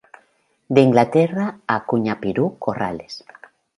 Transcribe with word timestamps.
De 0.67 0.81
Inglaterra 0.81 1.59
a 1.67 1.85
Cuñapirú-Corrales. 1.85 3.23